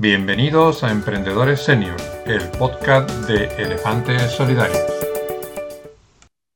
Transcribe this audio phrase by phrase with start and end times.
[0.00, 4.78] Bienvenidos a Emprendedores Senior, el podcast de Elefantes Solidarios.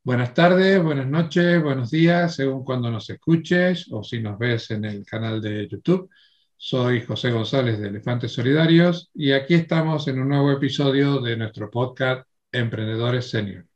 [0.04, 4.85] Buenas tardes, buenas noches, buenos días, según cuando nos escuches o si nos ves en
[4.85, 6.08] el canal de YouTube.
[6.56, 11.69] Soy José González de Elefantes Solidarios y aquí estamos en un nuevo episodio de nuestro
[11.69, 13.67] podcast Emprendedores Senior.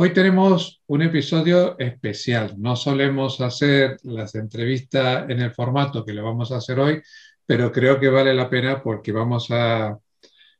[0.00, 2.54] Hoy tenemos un episodio especial.
[2.56, 7.02] No solemos hacer las entrevistas en el formato que lo vamos a hacer hoy,
[7.48, 9.98] pero creo que vale la pena porque vamos a,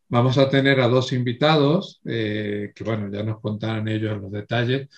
[0.09, 4.89] vamos a tener a dos invitados, eh, que bueno, ya nos contarán ellos los detalles,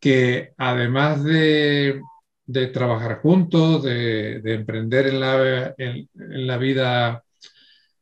[0.00, 2.00] que además de,
[2.46, 7.22] de trabajar juntos, de, de, emprender en la, en, la vida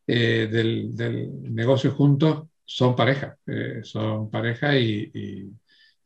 [0.06, 5.50] eh, del, del, negocio juntos, son pareja, eh, son pareja y, y,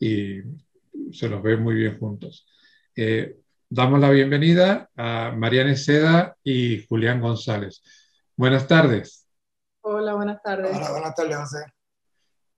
[0.00, 0.42] y,
[1.12, 2.46] se los ve muy bien juntos.
[2.96, 3.36] Eh,
[3.70, 7.82] damos la bienvenida a Mariana Seda y Julián González.
[8.36, 9.26] Buenas tardes.
[9.82, 10.76] Hola, buenas tardes.
[10.76, 11.58] Hola, buenas tardes, José.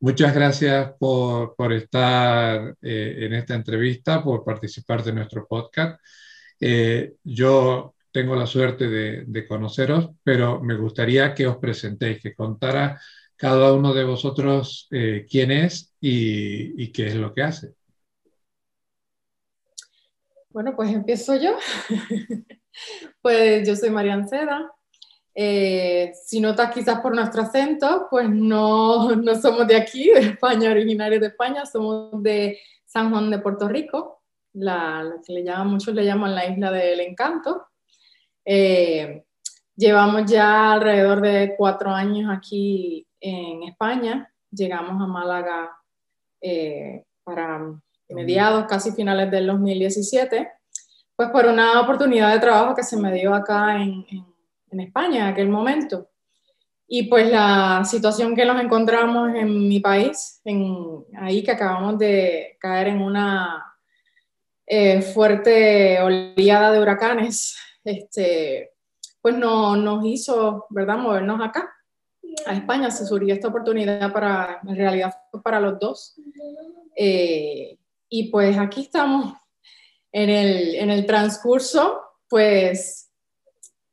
[0.01, 6.01] Muchas gracias por, por estar eh, en esta entrevista, por participar de nuestro podcast.
[6.59, 12.35] Eh, yo tengo la suerte de, de, conoceros, pero me gustaría que os presentéis, que
[12.35, 13.01] contara
[13.37, 17.75] cada uno de vosotros eh, quién es y, y qué es lo que hace.
[20.51, 21.57] Bueno, pues empiezo yo.
[23.23, 24.71] pues yo soy Marian Seda.
[25.35, 30.71] Eh, si notas quizás por nuestro acento, pues no, no somos de aquí, de España,
[30.71, 34.23] originarios de España, somos de San Juan de Puerto Rico,
[34.55, 37.69] la, que le llaman, muchos le llaman la isla del encanto.
[38.45, 39.25] Eh,
[39.77, 45.71] llevamos ya alrededor de cuatro años aquí en España, llegamos a Málaga
[46.41, 47.81] eh, para
[48.15, 50.51] mediados, casi finales del 2017,
[51.17, 54.27] pues por una oportunidad de trabajo que se me dio acá en, en,
[54.71, 56.11] en España en aquel momento.
[56.93, 62.57] Y pues la situación que nos encontramos en mi país, en, ahí que acabamos de
[62.59, 63.65] caer en una
[64.67, 68.73] eh, fuerte oleada de huracanes, este,
[69.23, 71.73] pues no, nos hizo, ¿verdad?, movernos acá,
[72.47, 72.91] a España.
[72.91, 75.15] Se surgió esta oportunidad para, en realidad,
[75.45, 76.17] para los dos.
[76.97, 77.79] Eh,
[78.11, 79.35] y pues aquí estamos
[80.13, 83.11] en el, en el transcurso, pues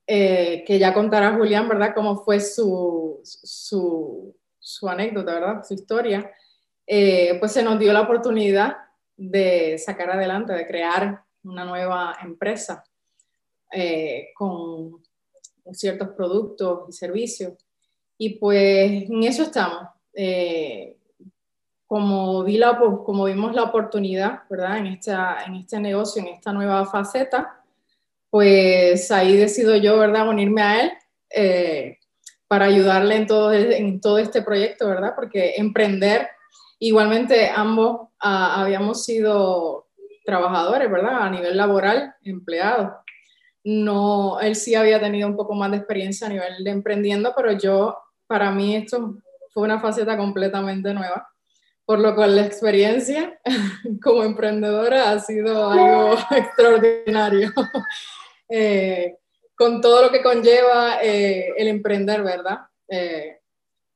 [0.08, 1.94] eh, que ya contará Julián, ¿verdad?
[1.94, 5.64] Cómo fue su, su, anécdota, ¿verdad?
[5.64, 6.32] Su historia.
[6.88, 8.78] Eh, pues se nos dio la oportunidad
[9.16, 12.84] de sacar adelante, de crear una nueva empresa
[13.72, 15.04] eh, con
[15.74, 17.54] ciertos productos y servicios.
[18.18, 19.90] Y pues en eso estamos.
[21.88, 24.78] Como, vi la, como vimos la oportunidad, ¿verdad?
[24.78, 27.62] En, esta, en este negocio, en esta nueva faceta,
[28.30, 30.28] pues ahí decido yo, ¿verdad?
[30.28, 30.92] Unirme a él
[31.30, 31.98] eh,
[32.48, 35.14] para ayudarle en todo, en todo este proyecto, ¿verdad?
[35.16, 36.28] Porque emprender,
[36.78, 39.88] igualmente ambos ah, habíamos sido
[40.26, 41.22] trabajadores, ¿verdad?
[41.22, 42.92] A nivel laboral, empleados.
[43.64, 47.54] No, él sí había tenido un poco más de experiencia a nivel de emprendiendo, pero
[47.54, 49.16] yo, para mí esto
[49.54, 51.30] fue una faceta completamente nueva
[51.88, 53.40] por lo cual la experiencia
[54.04, 57.54] como emprendedora ha sido algo extraordinario,
[58.50, 59.16] eh,
[59.56, 62.60] con todo lo que conlleva eh, el emprender, ¿verdad?
[62.90, 63.40] Eh,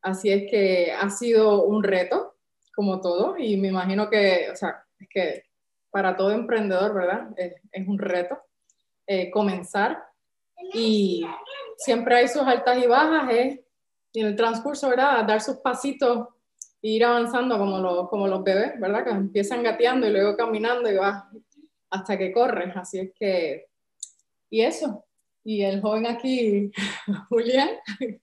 [0.03, 2.37] así es que ha sido un reto,
[2.73, 5.43] como todo, y me imagino que, o sea, es que
[5.89, 7.27] para todo emprendedor, ¿verdad?
[7.35, 8.41] Es, es un reto
[9.33, 10.01] comenzar
[10.73, 11.25] y
[11.75, 13.29] siempre hay sus altas y bajas,
[14.13, 15.25] y en el transcurso, ¿verdad?
[15.25, 16.29] Dar sus pasitos
[16.81, 19.03] ir avanzando como los, como los bebés, ¿verdad?
[19.03, 21.23] Que empiezan gateando y luego caminando y vas
[21.89, 22.75] hasta que corres.
[22.75, 23.67] Así es que,
[24.49, 25.05] y eso.
[25.43, 26.71] Y el joven aquí,
[27.29, 27.69] Julián,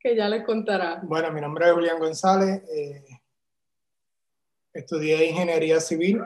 [0.00, 1.00] que ya les contará.
[1.02, 2.62] Bueno, mi nombre es Julián González.
[2.70, 3.04] Eh,
[4.74, 6.20] estudié ingeniería civil.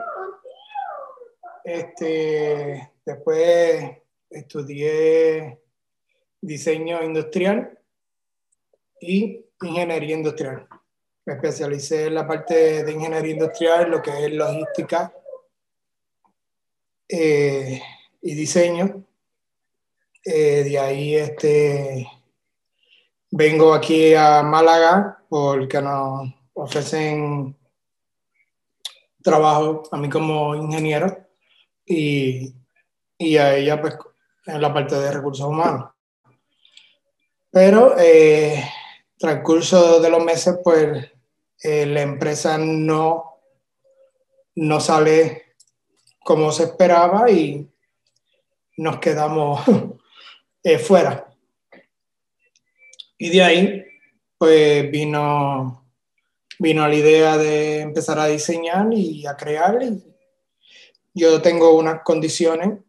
[1.63, 3.91] Este, después
[4.29, 5.59] estudié
[6.41, 7.77] diseño industrial
[9.01, 10.67] y ingeniería industrial.
[11.27, 15.11] Me especialicé en la parte de ingeniería industrial, lo que es logística
[17.09, 17.81] eh,
[18.21, 19.03] y diseño.
[20.23, 22.09] Eh, de ahí este,
[23.29, 27.57] vengo aquí a Málaga porque nos ofrecen
[29.21, 31.27] trabajo a mí como ingeniero
[31.85, 32.55] y,
[33.17, 33.97] y a ella pues
[34.45, 35.89] en la parte de recursos humanos.
[37.51, 38.63] Pero eh,
[39.17, 41.16] transcurso de los meses pues
[41.63, 43.39] eh, la empresa no,
[44.55, 45.55] no sale
[46.23, 47.67] como se esperaba y
[48.77, 49.61] nos quedamos
[50.63, 51.27] eh, fuera.
[53.17, 53.85] Y de ahí,
[54.37, 55.89] pues vino,
[56.59, 59.81] vino la idea de empezar a diseñar y a crear.
[59.81, 60.03] Y
[61.13, 62.79] yo tengo unas condiciones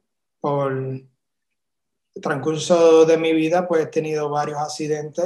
[0.41, 1.09] por el
[2.21, 5.25] transcurso de mi vida, pues he tenido varios accidentes.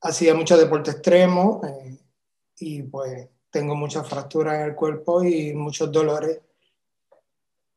[0.00, 1.98] Hacía mucho deporte extremo eh,
[2.58, 6.40] y pues tengo muchas fracturas en el cuerpo y muchos dolores.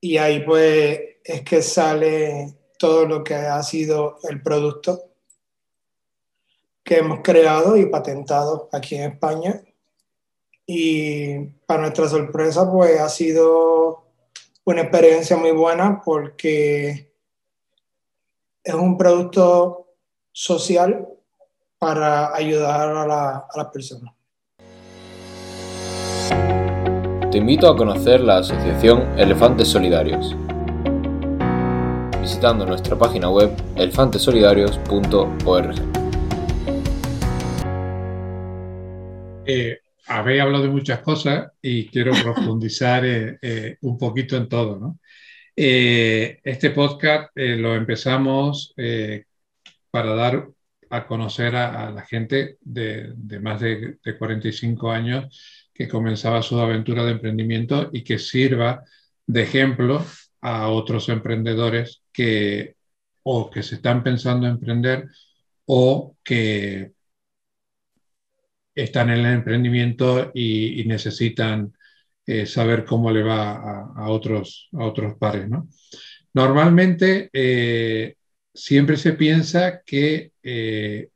[0.02, 5.04] Y ahí pues es que sale todo lo que ha sido el producto
[6.84, 9.62] que hemos creado y patentado aquí en España.
[10.66, 14.06] Y para nuestra sorpresa, pues ha sido
[14.66, 17.12] una experiencia muy buena porque
[18.64, 19.88] es un producto
[20.32, 21.08] social
[21.80, 24.14] para ayudar a, la, a las personas.
[27.32, 30.36] Te invito a conocer la asociación Elefantes Solidarios,
[32.20, 35.76] visitando nuestra página web elefantesolidarios.org.
[39.46, 44.78] Eh, habéis hablado de muchas cosas y quiero profundizar eh, eh, un poquito en todo.
[44.78, 45.00] ¿no?
[45.62, 49.26] Eh, este podcast eh, lo empezamos eh,
[49.92, 50.48] para dar
[50.90, 56.60] a conocer a, la gente de, de más de, de 45 años que comenzaba su
[56.60, 58.84] aventura de emprendimiento y que sirva
[59.26, 60.06] de ejemplo
[60.42, 62.76] a otros emprendedores que
[63.24, 65.08] o que se están pensando emprender
[65.66, 66.94] o que
[68.74, 71.74] están en el emprendimiento y, necesitan
[72.26, 75.48] eh, saber cómo le va a, a, otros, a otros pares.
[75.50, 75.68] ¿no?
[76.34, 78.16] Normalmente eh,
[78.60, 81.10] siempre se piensa que eh,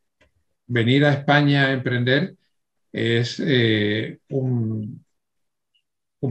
[0.67, 2.35] venir a España a emprender
[2.91, 5.03] es eh, un,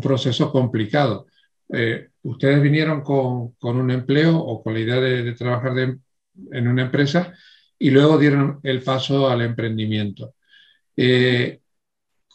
[0.03, 1.27] proceso complicado.
[1.69, 7.35] Eh, ustedes vinieron con, un empleo o con la idea de, trabajar en una empresa
[7.79, 10.35] y luego dieron el paso al emprendimiento.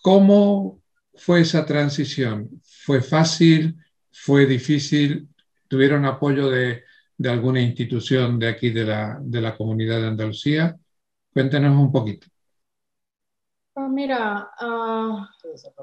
[0.03, 0.83] ¿Cómo
[1.15, 2.62] fue esa transición?
[2.63, 3.75] ¿Fue fácil?
[4.12, 5.29] ¿Fue difícil?
[5.68, 6.83] ¿Tuvieron apoyo de,
[7.18, 10.78] de alguna institución de aquí de la, de la comunidad de Andalucía?
[11.34, 12.28] Cuéntenos un poquito.
[13.74, 15.25] Pues mira, uh,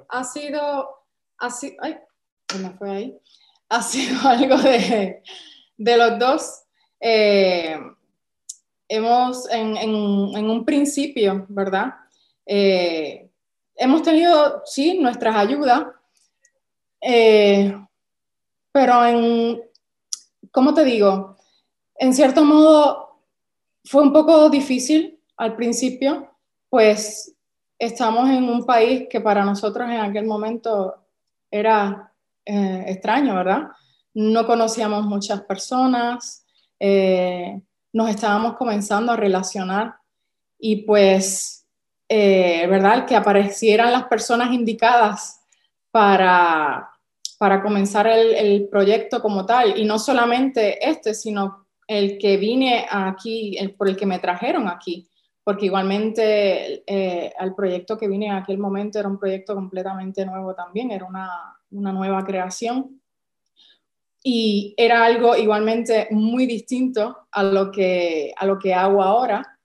[0.08, 0.88] ha sido,
[1.38, 1.96] ha sido, ay,
[2.78, 3.18] fue ahí,
[3.68, 5.22] ha sido algo de,
[5.76, 6.62] de los dos.
[7.00, 7.78] Eh,
[8.88, 11.94] hemos, en, en, en, un principio, ¿verdad?
[12.46, 13.28] Eh,
[13.76, 15.86] hemos tenido, sí, nuestras ayudas,
[17.00, 17.76] eh,
[18.72, 19.62] pero en,
[20.54, 21.36] ¿cómo te digo?
[21.96, 23.18] En cierto modo
[23.84, 26.30] fue un poco difícil al principio,
[26.70, 27.34] pues
[27.76, 30.94] estamos en un país que para nosotros en aquel momento
[31.50, 32.12] era
[32.44, 33.68] eh, extraño, ¿verdad?
[34.14, 36.46] No conocíamos muchas personas,
[36.78, 37.60] eh,
[37.92, 39.96] nos estábamos comenzando a relacionar
[40.56, 41.66] y pues,
[42.08, 43.06] eh, ¿verdad?
[43.06, 45.40] Que aparecieran las personas indicadas
[45.90, 46.93] para,
[47.44, 49.78] para comenzar el, el, proyecto como tal.
[49.78, 54.66] Y no solamente este, sino el que vine aquí, el, por el que me trajeron
[54.66, 55.06] aquí
[55.44, 60.54] porque igualmente eh, el proyecto que vine en aquel momento era un proyecto completamente nuevo
[60.54, 61.28] también, era una,
[61.70, 63.02] una nueva creación
[64.22, 69.58] y era algo igualmente muy distinto a lo que, a lo que hago ahora.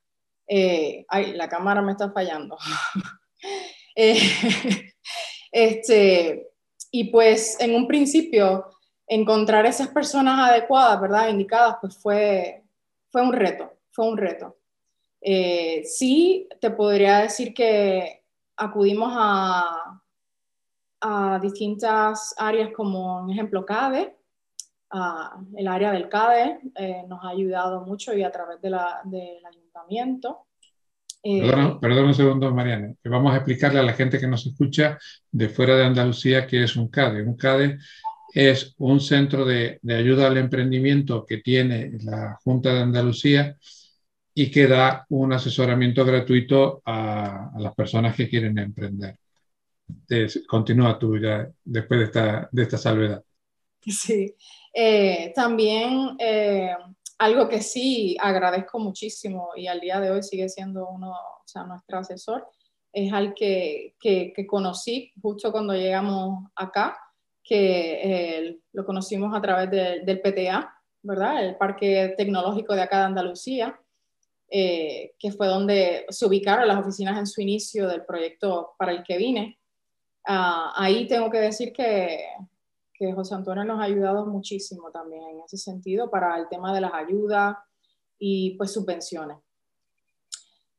[0.45, 2.57] Eh, ay, la cámara me está fallando.
[3.95, 4.19] eh,
[5.53, 6.48] este,
[6.91, 8.65] y pues en un principio
[9.07, 11.29] encontrar esas personas adecuadas, ¿verdad?
[11.29, 12.63] Indicadas, pues fue,
[13.09, 14.57] fue un reto, fue un reto.
[15.21, 18.23] Eh, sí, te podría decir que
[18.55, 20.01] acudimos a,
[21.01, 24.15] a distintas áreas como, en ejemplo, CADE.
[24.91, 28.75] Uh, el área del CADE eh, nos ha ayudado mucho y a través del
[29.45, 30.45] ayuntamiento.
[31.23, 32.93] Eh, perdón, perdón, un segundo, Mariana.
[33.03, 34.97] Vamos a explicarle a la gente que nos escucha
[35.31, 37.23] de fuera de Andalucía qué es un CADE.
[37.23, 37.77] Un CADE
[38.33, 43.57] es un centro de, de ayuda al emprendimiento que tiene la Junta de Andalucía
[44.33, 49.17] y que da un asesoramiento gratuito a, a las personas que quieren emprender.
[50.47, 53.23] Continúa tú ya después de esta, de esta salvedad.
[53.81, 54.35] Sí,
[54.73, 56.71] eh, también eh,
[57.19, 61.63] algo que sí agradezco muchísimo y al día de hoy sigue siendo uno, o sea,
[61.63, 62.47] nuestro asesor,
[62.91, 66.97] es al que, que, que conocí justo cuando llegamos acá,
[67.43, 70.73] que eh, lo conocimos a través de, del PTA,
[71.03, 71.45] ¿verdad?
[71.45, 73.79] El Parque Tecnológico de acá de Andalucía
[74.51, 79.03] eh, que fue donde se ubicaron las oficinas en su inicio del proyecto para el
[79.03, 79.59] que vine.
[80.27, 82.23] Uh, ahí tengo que decir que,
[82.99, 86.81] que, José Antonio nos ha ayudado muchísimo también en ese sentido para el tema de
[86.81, 87.55] las ayudas
[88.19, 89.37] y pues subvenciones.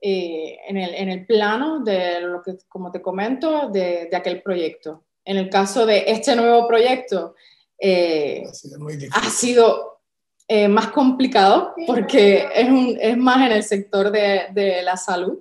[0.02, 4.42] Eh, en, el, en, el, plano de lo que, como te comento, de, de aquel
[4.42, 5.04] proyecto.
[5.24, 7.34] En el caso de este nuevo proyecto,
[7.78, 8.78] eh, ha sido,
[9.12, 10.00] ha sido
[10.48, 15.38] eh, más complicado porque es, un, es, más en el sector de, de, la salud,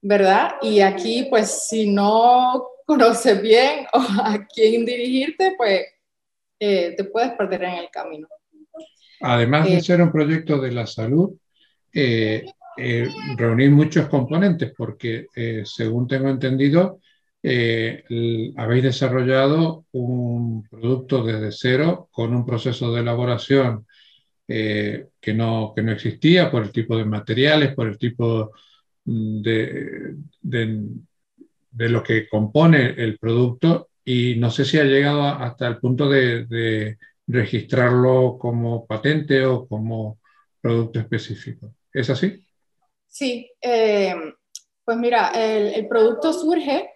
[0.00, 0.56] ¿verdad?
[0.60, 5.82] Y aquí, pues, si no conoces bien a quién dirigirte, pues
[6.60, 8.28] te puedes perder en el camino.
[9.22, 11.32] Además de ser un proyecto de la salud,
[11.92, 12.44] eh,
[12.82, 17.00] eh, reunir muchos componentes porque, eh, según tengo entendido,
[17.42, 18.04] eh,
[18.56, 23.86] habéis desarrollado un producto desde cero con un proceso de elaboración
[24.46, 28.50] que, no, que no existía por el tipo de materiales, por el tipo
[29.04, 35.78] de, de, lo que compone el producto y no sé si ha llegado hasta el
[35.78, 36.98] punto de, de
[37.28, 40.18] registrarlo como patente o como
[40.60, 41.74] producto específico.
[41.92, 42.44] ¿Es así?
[43.06, 44.16] Sí, eh,
[44.84, 46.90] pues mira, el, producto surge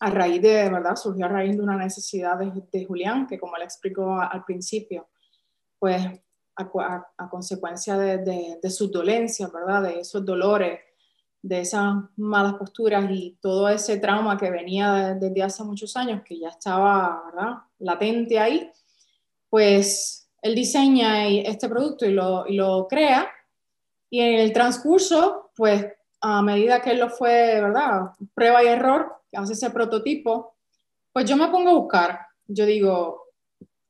[0.00, 0.96] a raíz de, ¿verdad?
[0.96, 5.08] Surgió a raíz de una necesidad de, Julián, que como le explicó al principio,
[5.78, 6.02] pues
[6.56, 9.82] a, consecuencia de, de, su dolencia, ¿verdad?
[9.82, 10.80] De esos dolores,
[11.42, 16.38] de esas malas posturas y todo ese trauma que venía desde hace muchos años, que
[16.38, 17.54] ya estaba, ¿verdad?
[17.78, 18.70] Latente ahí,
[19.48, 23.28] pues él diseña este producto y lo, y lo crea
[24.10, 25.86] y en el transcurso, pues
[26.20, 28.10] a medida que él lo fue, ¿verdad?
[28.34, 30.56] Prueba y error, hace ese prototipo,
[31.12, 32.20] pues yo me pongo a buscar.
[32.46, 33.24] Yo digo,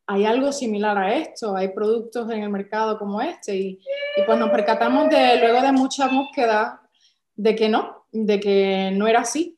[0.07, 3.81] hay algo similar a esto, hay productos en el mercado como este y,
[4.17, 6.83] y pues nos percatamos de, luego de mucha búsqueda
[7.39, 9.57] de que no, de que no era así.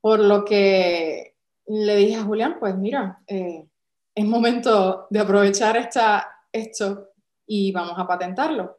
[0.00, 3.66] Por lo que le dije a Julián, pues mira, eh,
[4.14, 7.10] es momento de aprovechar esta, esto
[7.46, 8.78] y vamos a patentarlo.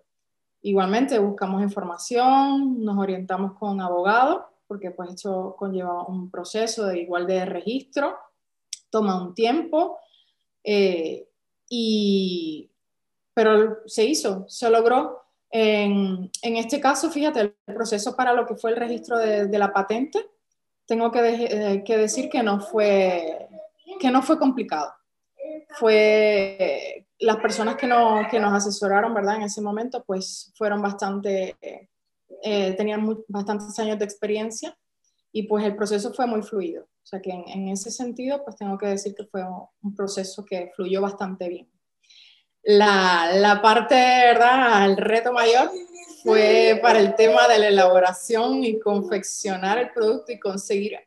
[0.62, 7.26] Igualmente buscamos información, nos orientamos con abogados, porque pues esto conlleva un proceso de igual
[7.28, 8.18] de registro,
[8.90, 9.98] toma un tiempo,
[10.64, 11.30] eh,
[11.70, 12.70] y,
[13.34, 15.25] pero se hizo, se logró.
[15.58, 20.20] En, este caso, fíjate, el proceso para lo que fue el registro de, la patente,
[20.86, 23.48] tengo que, de, que, decir que no fue,
[23.98, 24.94] que no fue complicado.
[25.80, 29.38] Fue las personas que, no, que nos asesoraron, ¿verdad?
[29.38, 34.78] En ese momento, pues fueron bastante, eh, tenían bastantes años de experiencia
[35.32, 36.84] y pues el proceso fue muy fluido.
[36.84, 39.42] O sea que en, ese sentido, pues tengo que decir que fue
[39.82, 41.70] un proceso que fluyó bastante bien.
[42.66, 44.86] La, la parte, ¿verdad?
[44.86, 45.70] El reto mayor
[46.26, 50.98] fue para el tema de la elaboración y confeccionar el producto y conseguir,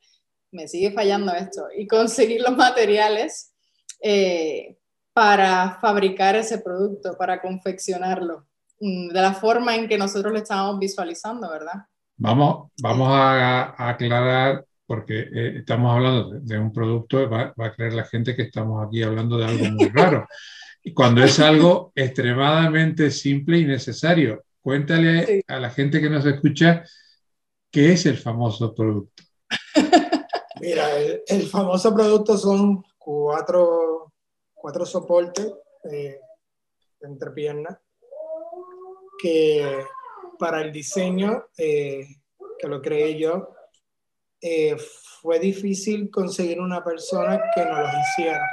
[0.52, 3.52] me sigue fallando esto, y conseguir los materiales
[4.00, 4.76] eh,
[5.12, 8.46] para fabricar ese producto, para confeccionarlo,
[8.78, 11.86] mm, de la forma en que nosotros lo estábamos visualizando, ¿verdad?
[12.16, 17.94] Vamos, vamos a, aclarar, porque eh, estamos hablando de, un producto, va, va, a creer
[17.94, 20.28] la gente que estamos aquí hablando de algo muy raro.
[20.94, 25.40] Cuando es algo extremadamente simple y necesario, cuéntale sí.
[25.46, 26.84] a la gente que nos escucha
[27.70, 29.22] qué es el famoso producto.
[30.60, 34.08] Mira, el, el famoso producto son cuatro
[34.58, 35.52] cuatro soportes
[35.90, 36.20] eh,
[37.00, 37.78] entre piernas
[39.20, 39.84] que
[40.38, 42.06] para el diseño eh,
[42.58, 43.54] que lo creé yo
[44.40, 44.76] eh,
[45.20, 48.46] fue difícil conseguir una persona que nos los hiciera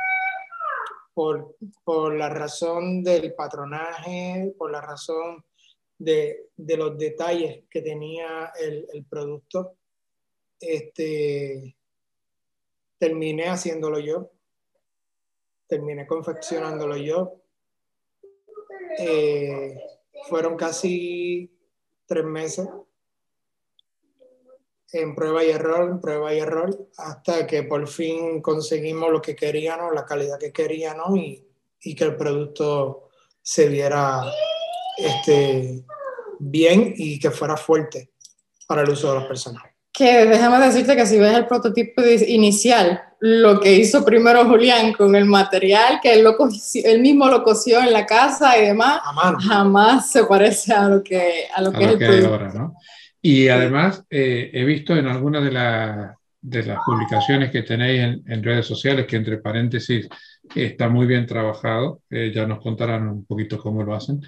[1.15, 5.43] por, por la razón del patronaje, por la razón
[5.97, 9.77] de, de los detalles que tenía el, el producto.
[10.59, 11.75] Este,
[12.99, 14.29] terminé haciéndolo yo
[15.67, 17.41] terminé confeccionándolo yo.
[18.99, 19.77] Eh,
[20.29, 21.51] fueron casi
[22.05, 22.67] tres meses
[24.91, 29.35] en prueba y error, en prueba y error, hasta que por fin conseguimos lo que
[29.35, 31.45] queríamos, la calidad que queríamos y,
[31.81, 33.09] y que el producto
[33.41, 34.23] se viera
[34.97, 35.83] este,
[36.39, 38.11] bien y que fuera fuerte
[38.67, 39.63] para el uso de las personas
[39.95, 45.15] que déjame decirte que si ves el prototipo inicial, lo que hizo primero Julián con
[45.15, 46.35] el material, que él, lo
[46.83, 48.99] él mismo lo cosió en la casa y demás,
[49.47, 52.27] jamás se parece a lo que, a lo que es el producto.
[52.27, 52.75] Ahora, ¿no?
[53.25, 58.23] Y además eh, he visto en algunas de, la, de, las publicaciones que tenéis en,
[58.27, 60.07] en, redes sociales, que entre paréntesis
[60.53, 64.21] está muy bien trabajado, eh, ya nos contarán un poquito cómo lo hacen,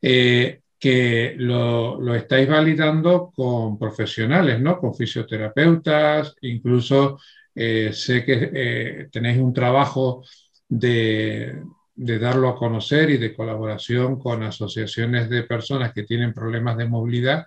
[0.00, 4.78] eh, que lo, lo, estáis validando con profesionales, ¿no?
[4.78, 7.18] Con fisioterapeutas, incluso
[7.52, 10.22] eh, sé que eh, tenéis un trabajo
[10.68, 11.64] de,
[11.96, 16.86] de darlo a conocer y de colaboración con asociaciones de personas que tienen problemas de
[16.86, 17.44] movilidad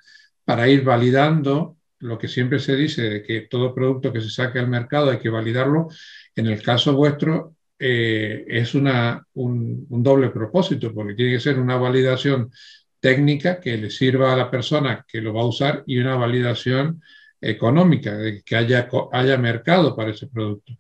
[0.49, 4.57] para ir validando lo que siempre se dice de que todo producto que se saque
[4.57, 5.89] al mercado hay que validarlo.
[6.35, 11.77] En el caso vuestro eh, es una, un, doble propósito, porque tiene que ser una
[11.77, 12.51] validación
[12.99, 17.03] técnica que le sirva a la persona que lo va a usar y una validación
[17.39, 20.73] económica, de que haya, haya mercado para ese producto.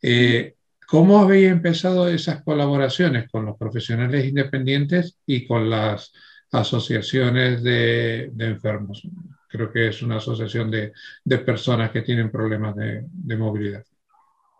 [0.00, 0.54] Eh,
[0.86, 6.12] ¿Cómo habéis empezado esas colaboraciones con los profesionales independientes y con las
[6.52, 9.06] asociaciones de, enfermos?
[9.48, 10.92] Creo que es una asociación de,
[11.38, 13.84] personas que tienen problemas de, movilidad.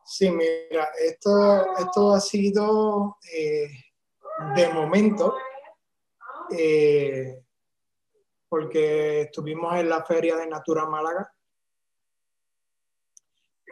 [0.05, 3.69] Sí, mira, esto, esto ha sido eh,
[4.57, 5.35] de momento,
[6.51, 7.43] eh,
[8.49, 11.31] porque estuvimos en la feria de Natura Málaga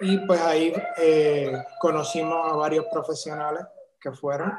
[0.01, 3.65] y pues ahí eh, conocimos a varios profesionales
[3.99, 4.53] que fueron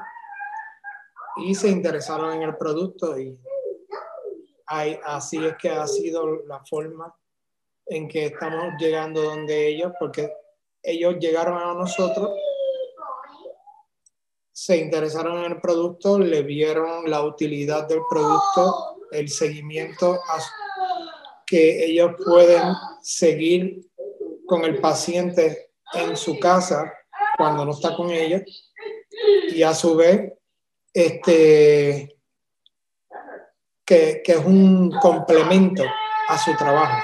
[1.38, 3.40] y se interesaron en el producto y
[4.68, 7.14] así es que ha sido la forma
[7.86, 10.32] en que estamos llegando donde ellos, porque
[10.84, 12.32] ellos llegaron a nosotros,
[14.52, 20.20] se interesaron en el producto, le vieron la utilidad del producto, el seguimiento
[21.46, 23.88] que ellos pueden seguir
[24.46, 26.92] con el paciente en su casa
[27.38, 28.44] cuando no está con ella
[29.50, 30.34] y a su vez
[30.94, 32.17] este,
[33.88, 35.84] que, es un complemento
[36.28, 37.02] a su trabajo.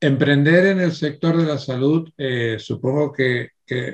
[0.00, 3.50] Emprender en el sector de la salud eh, supongo que,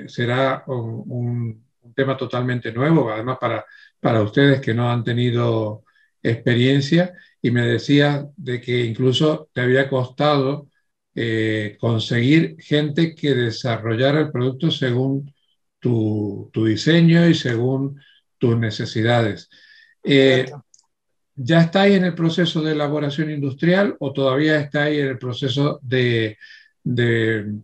[0.07, 3.65] será un, tema totalmente nuevo, además para,
[3.99, 5.83] para ustedes que no han tenido
[6.23, 10.69] experiencia y me decía de que incluso te había costado
[11.15, 15.33] eh, conseguir gente que desarrollara el producto según
[15.81, 17.99] tu, diseño y según
[18.41, 19.49] tus necesidades.
[20.03, 20.51] Eh,
[21.35, 26.37] ¿Ya estáis en el proceso de elaboración industrial o todavía estáis en el proceso de,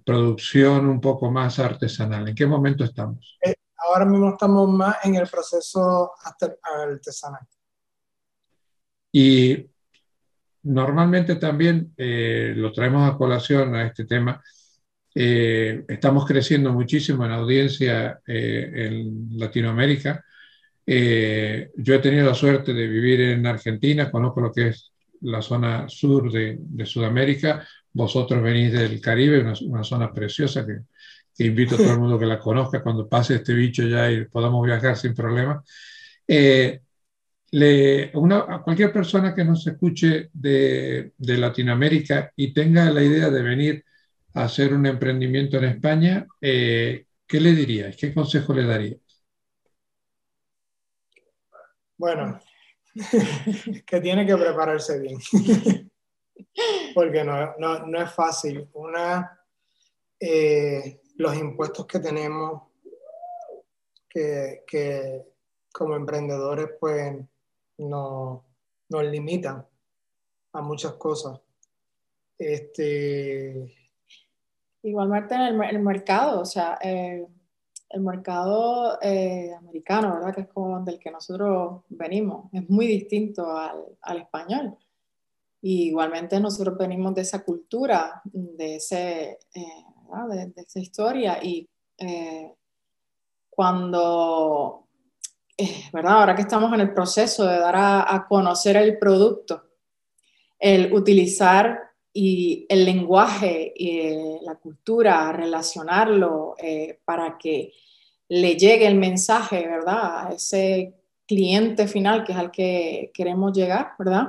[0.06, 2.28] producción un poco más artesanal?
[2.28, 3.38] ¿En qué momento estamos?
[3.44, 7.42] Eh, ahora mismo estamos más en el proceso artesanal.
[9.12, 9.68] Y
[10.62, 14.44] normalmente también eh, lo traemos a colación a este tema.
[15.16, 20.24] Eh, estamos creciendo muchísimo en audiencia eh, en Latinoamérica.
[20.88, 25.90] Yo he tenido la suerte de vivir en Argentina, conozco lo que es la zona
[25.90, 27.68] sur de, Sudamérica.
[27.92, 30.80] Vosotros venís del Caribe, una, zona preciosa que,
[31.36, 34.26] que, invito a todo el mundo que la conozca cuando pase este bicho ya y
[34.26, 35.62] podamos viajar sin problema
[37.52, 43.86] le, a cualquier persona que nos escuche de, Latinoamérica y tenga la idea de venir
[44.34, 47.96] a hacer un emprendimiento en España, eh, ¿qué le dirías?
[47.96, 49.07] ¿Qué consejo le darías?
[51.98, 52.40] Bueno,
[53.86, 55.20] que tiene que prepararse bien,
[56.96, 58.70] porque no, es fácil.
[58.74, 59.40] Una,
[60.20, 62.64] eh, los impuestos que tenemos,
[64.10, 65.24] que, que
[65.72, 67.16] como emprendedores, pues
[67.78, 68.46] no,
[68.90, 69.66] nos limitan
[70.54, 71.40] a muchas cosas.
[72.38, 73.76] Este...
[74.84, 77.28] Igualmente en el, mercado, o sea, eh,
[77.90, 80.36] el mercado eh, americano, ¿verdad?
[80.36, 83.46] Que es como del que nosotros venimos, es muy distinto
[84.02, 84.76] al, español.
[85.62, 89.84] igualmente nosotros venimos de esa cultura, de, ese, eh,
[90.30, 91.68] de, esa historia y
[93.50, 94.88] cuando
[95.60, 96.20] eh, ¿verdad?
[96.20, 99.64] Ahora que estamos en el proceso de dar a, conocer el producto,
[100.60, 101.87] el utilizar
[102.18, 107.74] y el lenguaje y eh, la cultura, relacionarlo eh, para que
[108.30, 110.28] le llegue el mensaje, ¿verdad?
[110.28, 110.96] A ese
[111.28, 114.28] cliente final que es al que queremos llegar, ¿verdad?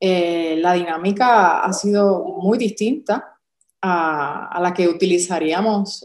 [0.00, 3.36] la dinámica ha sido muy distinta
[3.80, 6.04] a, a la que utilizaríamos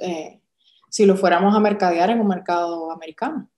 [0.89, 3.49] si lo fuéramos a mercadear en un mercado americano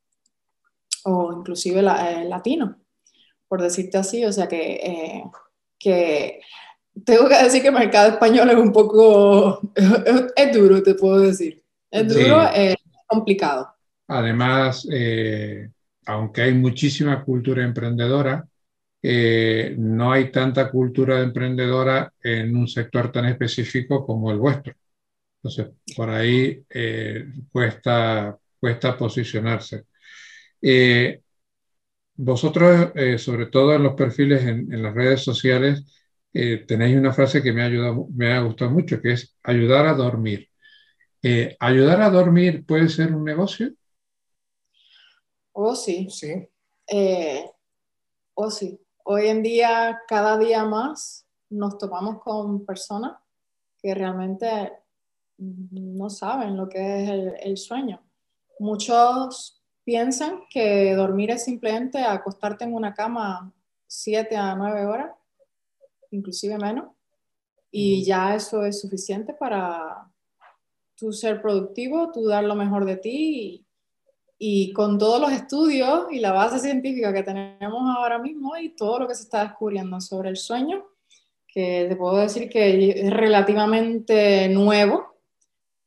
[1.04, 2.78] o inclusive eh, latino,
[3.48, 4.26] por decirte así.
[4.26, 5.24] O sea que, eh,
[5.78, 6.40] que
[7.04, 9.62] tengo que decir que el mercado español es un poco,
[10.36, 11.64] es, duro, te puedo decir.
[11.92, 12.76] Es duro, es
[13.08, 13.74] complicado.
[14.08, 15.70] Además, eh,
[16.06, 18.48] aunque hay muchísima cultura emprendedora,
[19.78, 24.74] no hay tanta cultura emprendedora en un sector tan específico como el vuestro.
[25.38, 26.64] Entonces, por ahí
[27.52, 29.84] cuesta, cuesta posicionarse.
[30.68, 31.22] Eh,
[32.16, 35.84] vosotros, eh, sobre todo en los perfiles en, las redes sociales,
[36.38, 39.86] eh, tenéis una frase que me ha, ayudado, me ha gustado mucho, que es ayudar
[39.86, 40.50] a dormir.
[41.24, 43.72] Eh, ¿Ayudar a dormir puede ser un negocio?
[45.54, 46.10] Oh, sí.
[46.10, 46.46] Sí.
[46.88, 47.50] Eh,
[48.34, 48.78] oh, sí.
[49.06, 53.14] Hoy en día, cada día más, nos topamos con personas
[53.82, 54.74] que realmente
[55.38, 58.04] no saben lo que es el, el sueño.
[58.60, 63.54] Muchos piensan que dormir es simplemente acostarte en una cama
[63.88, 65.12] siete a nueve horas,
[66.16, 66.90] inclusive menos,
[67.72, 70.08] y ya eso es suficiente para
[70.96, 73.66] tú ser productivo, tú dar lo mejor de ti
[74.38, 79.00] y, con todos los estudios y la base científica que tenemos ahora mismo y todo
[79.00, 80.86] lo que se está descubriendo sobre el sueño,
[81.48, 85.16] que te puedo decir que es relativamente nuevo,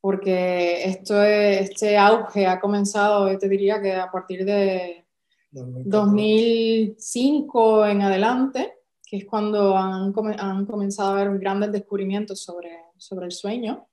[0.00, 5.04] porque esto este auge ha comenzado, yo te diría que a partir de
[5.50, 8.77] 2005 en adelante,
[9.09, 13.87] que es cuando han, han, comenzado a haber grandes descubrimientos sobre, sobre el sueño,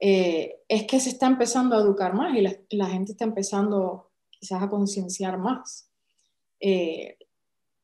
[0.00, 4.62] eh, es que se está empezando a educar más y la, gente está empezando quizás
[4.62, 5.90] a concienciar más.
[6.58, 7.18] Eh,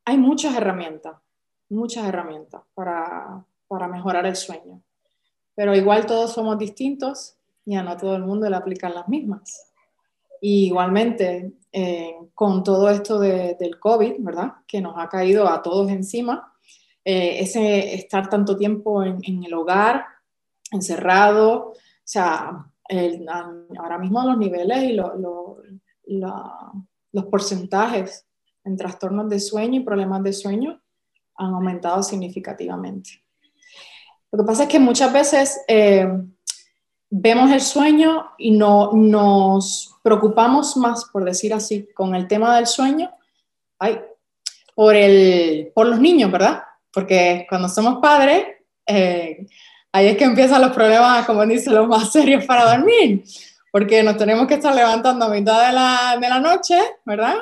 [0.04, 1.16] hay muchas herramientas,
[1.68, 4.82] muchas herramientas para, para mejorar el sueño,
[5.54, 9.70] pero igual todos somos distintos y a no todo el mundo le aplican las mismas.
[10.40, 14.52] Y igualmente, eh, con todo esto del COVID, ¿verdad?
[14.66, 16.52] Que nos ha caído a todos encima,
[17.04, 20.04] eh, ese estar tanto tiempo en, el hogar,
[20.70, 21.74] encerrado, o
[22.04, 22.66] sea,
[23.78, 25.12] ahora mismo los niveles y los
[27.30, 28.26] porcentajes
[28.64, 30.80] en trastornos de sueño y problemas de sueño
[31.36, 33.22] han aumentado significativamente.
[34.30, 36.06] Lo que pasa es que muchas veces eh,
[37.10, 42.66] vemos el sueño y no, nos preocupamos más, por decir así, con el tema del
[42.66, 43.10] sueño,
[43.78, 44.00] ay,
[44.74, 46.62] por, el, por los niños, ¿verdad?
[46.92, 48.44] Porque cuando somos padres,
[48.86, 49.46] eh,
[49.92, 53.24] ahí es que empiezan los problemas, como dice, los más serios para dormir,
[53.72, 57.36] porque nos tenemos que estar levantando a mitad de la, de la noche, ¿verdad?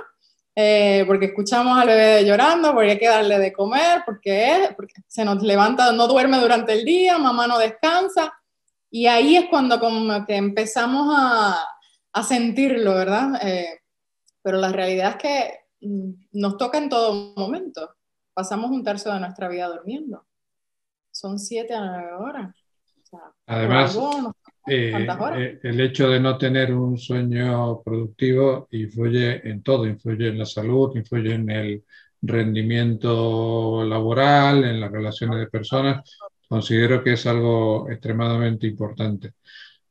[0.58, 5.24] Eh, porque escuchamos al bebé llorando, porque hay que darle de comer, porque, porque se
[5.24, 8.32] nos levanta, no duerme durante el día, mamá no descansa.
[8.96, 11.60] Y ahí es cuando como que empezamos a,
[12.14, 13.38] a sentirlo, ¿verdad?
[13.46, 13.80] Eh,
[14.40, 17.90] pero la realidad es que mm, nos toca en todo momento.
[18.32, 20.24] Pasamos un tercio de nuestra vida durmiendo.
[21.10, 22.56] Son siete a nueve horas.
[23.44, 23.98] Además,
[24.66, 25.06] eh,
[25.36, 30.46] eh, el hecho de no tener un sueño productivo influye en todo, influye en la
[30.46, 31.84] salud, influye en el
[32.22, 39.32] rendimiento laboral, en las relaciones de personas Considero que es algo extremadamente importante.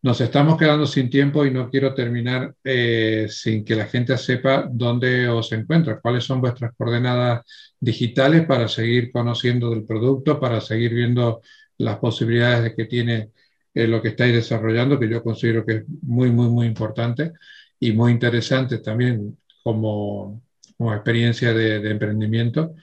[0.02, 4.68] Nos estamos quedando sin tiempo y no quiero terminar eh, sin que la gente sepa
[4.72, 7.42] dónde os encuentra, cuáles son vuestras coordenadas
[7.80, 11.42] digitales para seguir conociendo del producto, para seguir viendo
[11.80, 13.32] las posibilidades de que tiene
[13.74, 17.32] eh, lo que estáis desarrollando, que yo considero que es muy, muy, muy importante
[17.80, 20.44] y muy interesante también como,
[20.78, 22.76] como experiencia de emprendimiento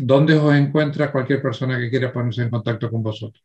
[0.00, 3.42] ¿dónde os encuentra cualquier persona que quiera ponerse en contacto con vosotros?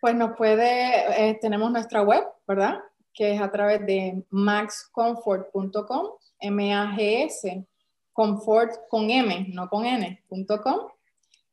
[0.00, 2.78] Pues nos puede, eh, tenemos nuestra web, ¿verdad?
[3.12, 6.06] Que es a través de maxcomfort.com,
[6.40, 7.66] M-A-G-S,
[8.12, 10.88] comfort con M, no con N.com.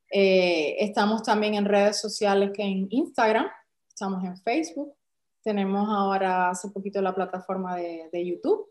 [0.10, 3.48] Eh, estamos también en redes sociales que en Instagram,
[3.90, 4.94] estamos en Facebook,
[5.44, 8.68] tenemos ahora hace poquito la plataforma de, de YouTube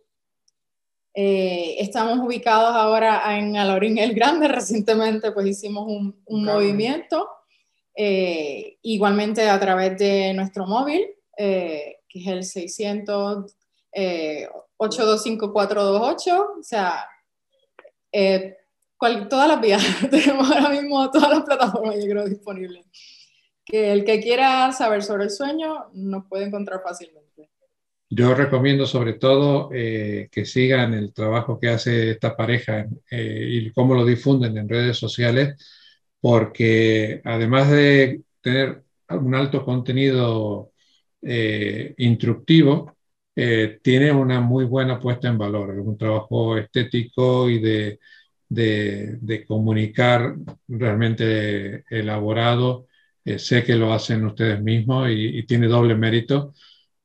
[1.18, 7.26] eh, estamos ubicados ahora en Alorín el Grande, recientemente pues hicimos un, movimiento,
[7.94, 11.06] eh, igualmente a través de nuestro móvil,
[11.38, 13.56] eh, que es el 600
[14.78, 17.08] 825-428, o sea,
[19.30, 22.84] todas las vías, tenemos ahora mismo todas las plataformas, yo creo, disponibles.
[23.64, 27.25] Que el que quiera saber sobre el sueño nos puede encontrar fácilmente.
[28.08, 33.72] Yo recomiendo sobre todo eh, que sigan el trabajo que hace esta pareja eh, y
[33.72, 35.56] cómo lo difunden en redes sociales,
[36.20, 40.72] porque además de tener un alto contenido
[41.22, 42.96] eh, instructivo,
[43.82, 47.98] tiene una muy buena puesta en valor, un trabajo estético y de,
[49.46, 50.36] comunicar
[50.68, 52.86] realmente elaborado.
[53.24, 56.54] sé que lo hacen ustedes mismos y tiene doble mérito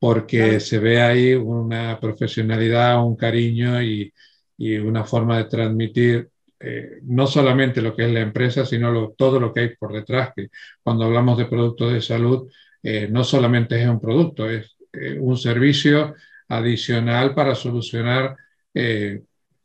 [0.02, 4.12] porque se ve ahí una profesionalidad, un cariño y,
[4.58, 6.28] y una forma de transmitir
[6.60, 10.32] eh, no solamente lo que es la empresa, sino todo lo que hay por detrás,
[10.36, 10.50] que
[10.82, 15.38] cuando hablamos de productos de salud, eh, no solamente es un producto, es eh, un
[15.38, 16.16] servicio
[16.48, 18.36] adicional para solucionar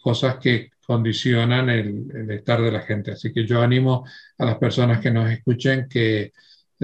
[0.02, 3.12] cosas que condicionan el, el, estar de la gente.
[3.12, 4.04] Así que yo animo
[4.36, 6.32] a las personas que nos escuchen que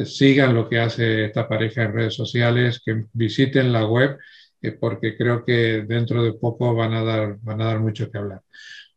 [0.04, 4.18] sigan lo que hace esta pareja en redes sociales, que visiten la web,
[4.60, 8.18] eh, porque creo que dentro de poco van a dar, van a dar mucho que
[8.18, 8.42] hablar.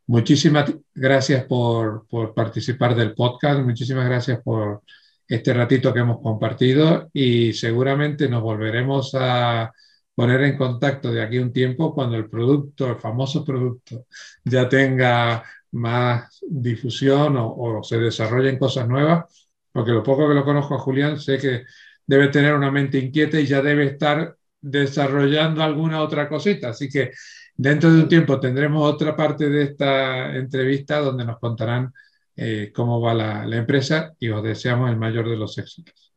[0.07, 4.83] Muchísimas gracias por, por participar del podcast, muchísimas gracias por
[5.27, 9.71] este ratito que hemos compartido y seguramente nos volveremos a
[10.13, 14.05] poner en contacto de aquí un tiempo cuando el producto, el famoso producto,
[14.43, 19.44] ya tenga más difusión o, o se desarrollen cosas nuevas
[19.75, 21.65] porque lo poco que lo conozco a Julián, sé que
[22.07, 26.69] debe tener una mente inquieta y ya debe estar desarrollando alguna otra cosita.
[26.69, 27.11] Así que
[27.57, 31.91] dentro de un tiempo tendremos otra parte de esta entrevista donde nos contarán
[32.37, 36.13] eh, cómo va la, empresa y os deseamos el mayor de los éxitos.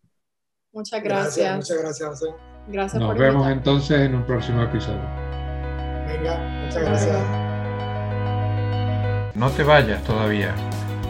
[0.70, 1.56] Muchas gracias.
[1.56, 2.26] muchas gracias, José.
[2.68, 5.02] Gracias Nos vemos entonces en un próximo episodio.
[6.06, 7.26] Venga, muchas gracias.
[9.34, 10.54] No te vayas todavía.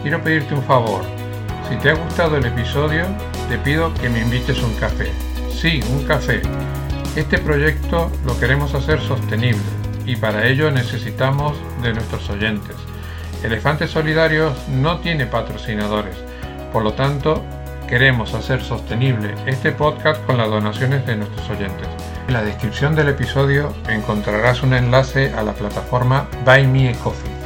[0.01, 1.28] Quiero pedirte un favor
[1.69, 3.05] si te ha gustado el episodio,
[3.47, 5.11] te pido que me invites un café.
[5.51, 6.41] Sí, un café.
[7.15, 9.61] Este proyecto lo queremos hacer sostenible
[10.05, 12.75] y para ello necesitamos de nuestros oyentes.
[13.43, 16.17] Elefantes Solidarios no tiene patrocinadores,
[16.73, 17.43] por lo tanto
[17.87, 21.87] queremos hacer sostenible este podcast con las donaciones de nuestros oyentes.
[22.27, 27.39] En la descripción del episodio encontrarás un enlace a la plataforma Buy Me a Coffee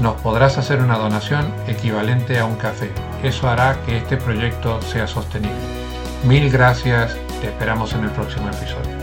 [0.00, 2.90] nos podrás hacer una donación equivalente a un café.
[3.22, 5.56] Eso hará que este proyecto sea sostenible.
[6.24, 8.97] Mil gracias, te esperamos en el próximo episodio.